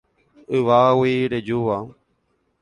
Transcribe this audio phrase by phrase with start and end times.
[0.57, 1.77] Yvágagui rejúva